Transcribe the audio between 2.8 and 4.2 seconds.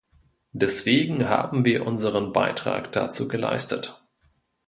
dazu geleistet.